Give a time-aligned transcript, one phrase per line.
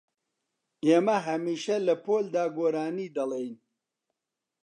[0.87, 3.55] ئێمە هەمیشە لە پۆلدا گۆرانی دەڵێین.